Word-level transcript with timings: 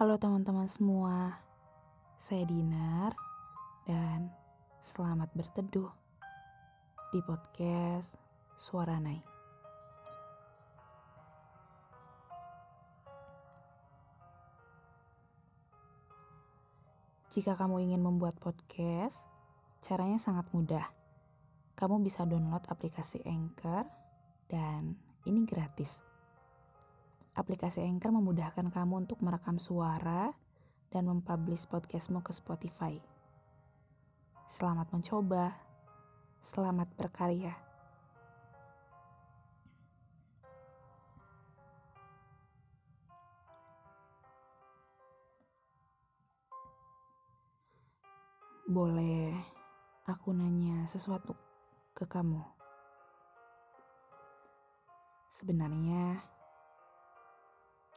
Halo 0.00 0.16
teman-teman 0.16 0.64
semua, 0.64 1.44
saya 2.16 2.48
Dinar 2.48 3.12
dan 3.84 4.32
selamat 4.80 5.28
berteduh 5.36 5.92
di 7.12 7.20
podcast 7.20 8.16
Suara 8.56 8.96
Nai. 8.96 9.20
Jika 17.28 17.52
kamu 17.60 17.84
ingin 17.84 18.00
membuat 18.00 18.40
podcast, 18.40 19.28
caranya 19.84 20.16
sangat 20.16 20.48
mudah. 20.56 20.88
Kamu 21.76 22.00
bisa 22.00 22.24
download 22.24 22.64
aplikasi 22.72 23.20
Anchor 23.28 23.84
dan 24.48 24.96
ini 25.28 25.44
gratis. 25.44 26.09
Aplikasi 27.30 27.86
Anchor 27.86 28.10
memudahkan 28.10 28.74
kamu 28.74 29.06
untuk 29.06 29.22
merekam 29.22 29.54
suara 29.62 30.34
dan 30.90 31.06
mempublish 31.06 31.70
podcastmu 31.70 32.26
ke 32.26 32.34
Spotify. 32.34 32.98
Selamat 34.50 34.90
mencoba, 34.90 35.54
selamat 36.42 36.90
berkarya. 36.98 37.54
Boleh 48.66 49.38
aku 50.06 50.34
nanya 50.34 50.82
sesuatu 50.90 51.38
ke 51.94 52.10
kamu? 52.10 52.42
Sebenarnya, 55.30 56.26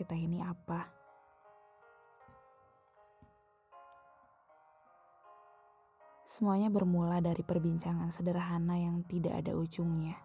kita 0.00 0.16
ini 0.16 0.40
apa? 0.40 0.88
Semuanya 6.24 6.72
bermula 6.72 7.20
dari 7.20 7.44
perbincangan 7.44 8.08
sederhana 8.08 8.80
yang 8.80 9.04
tidak 9.04 9.44
ada 9.44 9.52
ujungnya. 9.52 10.16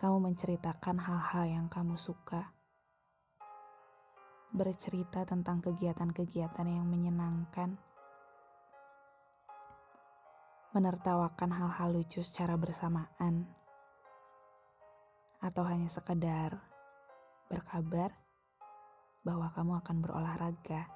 Kamu 0.00 0.32
menceritakan 0.32 0.96
hal-hal 0.96 1.44
yang 1.44 1.66
kamu 1.68 2.00
suka, 2.00 2.56
bercerita 4.48 5.28
tentang 5.28 5.60
kegiatan-kegiatan 5.60 6.64
yang 6.64 6.88
menyenangkan, 6.88 7.76
menertawakan 10.72 11.52
hal-hal 11.52 12.00
lucu 12.00 12.24
secara 12.24 12.56
bersamaan, 12.56 13.44
atau 15.44 15.68
hanya 15.68 15.92
sekedar 15.92 16.71
berkabar 17.52 18.16
bahwa 19.20 19.52
kamu 19.52 19.84
akan 19.84 19.96
berolahraga. 20.00 20.88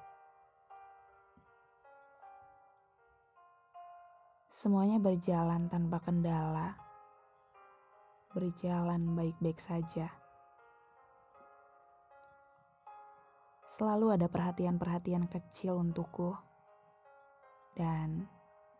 Semuanya 4.49 4.97
berjalan 4.97 5.69
tanpa 5.69 6.01
kendala, 6.01 6.73
berjalan 8.33 9.13
baik-baik 9.13 9.61
saja. 9.61 10.09
Selalu 13.69 14.17
ada 14.17 14.25
perhatian-perhatian 14.25 15.29
kecil 15.29 15.77
untukku, 15.77 16.33
dan 17.77 18.25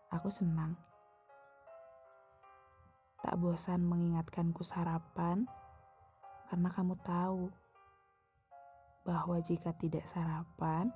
aku 0.10 0.34
senang. 0.34 0.74
Tak 3.22 3.38
bosan 3.38 3.86
mengingatkanku 3.86 4.66
sarapan 4.66 5.46
karena 6.50 6.70
kamu 6.74 6.98
tahu 7.06 7.67
bahwa 9.08 9.40
jika 9.40 9.72
tidak 9.72 10.04
sarapan, 10.04 10.92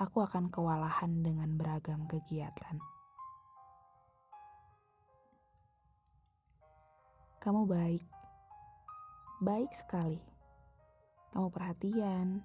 aku 0.00 0.24
akan 0.24 0.48
kewalahan 0.48 1.20
dengan 1.20 1.60
beragam 1.60 2.08
kegiatan. 2.08 2.80
Kamu 7.36 7.68
baik, 7.68 8.08
baik 9.44 9.76
sekali. 9.76 10.24
Kamu 11.36 11.52
perhatian, 11.52 12.40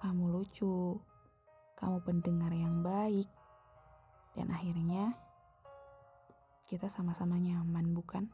kamu 0.00 0.32
lucu, 0.32 0.96
kamu 1.76 2.00
pendengar 2.00 2.56
yang 2.56 2.80
baik, 2.80 3.28
dan 4.32 4.48
akhirnya 4.48 5.12
kita 6.64 6.88
sama-sama 6.88 7.36
nyaman, 7.36 7.92
bukan? 7.92 8.32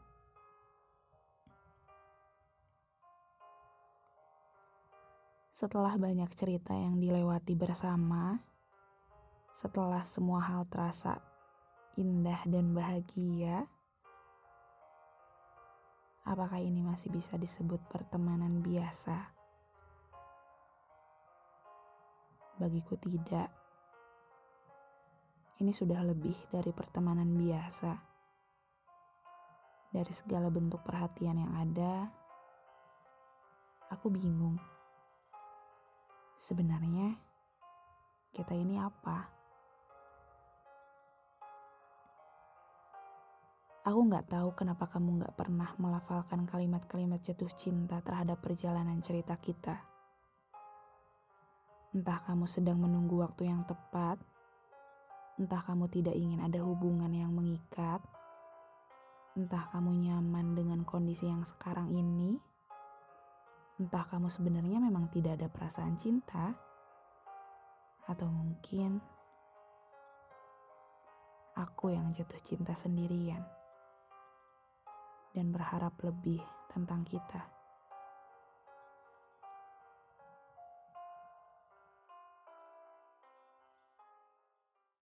Setelah 5.53 6.01
banyak 6.01 6.33
cerita 6.33 6.73
yang 6.73 6.97
dilewati 6.97 7.53
bersama, 7.53 8.41
setelah 9.53 10.01
semua 10.01 10.41
hal 10.41 10.65
terasa 10.65 11.21
indah 11.93 12.41
dan 12.49 12.73
bahagia, 12.73 13.69
apakah 16.25 16.57
ini 16.57 16.81
masih 16.81 17.13
bisa 17.13 17.37
disebut 17.37 17.85
pertemanan 17.85 18.65
biasa? 18.65 19.29
Bagiku, 22.57 22.97
tidak. 22.97 23.53
Ini 25.61 25.69
sudah 25.69 26.01
lebih 26.01 26.49
dari 26.49 26.73
pertemanan 26.73 27.29
biasa. 27.29 27.93
Dari 29.93 30.13
segala 30.17 30.49
bentuk 30.49 30.81
perhatian 30.81 31.37
yang 31.37 31.53
ada, 31.53 32.09
aku 33.93 34.09
bingung 34.09 34.57
Sebenarnya 36.43 37.15
kita 38.35 38.51
ini 38.51 38.75
apa? 38.75 39.31
Aku 43.87 44.03
nggak 44.03 44.27
tahu 44.27 44.51
kenapa 44.51 44.91
kamu 44.91 45.23
nggak 45.23 45.39
pernah 45.39 45.71
melafalkan 45.79 46.43
kalimat-kalimat 46.43 47.23
jatuh 47.23 47.47
cinta 47.55 48.03
terhadap 48.03 48.43
perjalanan 48.43 48.99
cerita 48.99 49.39
kita. 49.39 49.87
Entah 51.95 52.19
kamu 52.27 52.43
sedang 52.43 52.75
menunggu 52.75 53.23
waktu 53.23 53.47
yang 53.47 53.63
tepat, 53.63 54.19
entah 55.39 55.63
kamu 55.63 55.87
tidak 55.87 56.19
ingin 56.19 56.43
ada 56.43 56.59
hubungan 56.59 57.11
yang 57.15 57.31
mengikat, 57.31 58.03
entah 59.39 59.71
kamu 59.71 60.11
nyaman 60.11 60.59
dengan 60.59 60.83
kondisi 60.83 61.23
yang 61.23 61.47
sekarang 61.47 61.87
ini 61.87 62.35
Entah 63.77 64.05
kamu 64.05 64.29
sebenarnya 64.29 64.77
memang 64.77 65.09
tidak 65.09 65.41
ada 65.41 65.47
perasaan 65.49 65.97
cinta, 65.97 66.53
atau 68.03 68.27
mungkin 68.27 68.99
aku 71.55 71.93
yang 71.93 72.11
jatuh 72.11 72.41
cinta 72.43 72.75
sendirian 72.75 73.45
dan 75.33 75.49
berharap 75.49 75.95
lebih 76.03 76.41
tentang 76.69 77.05
kita. 77.07 77.52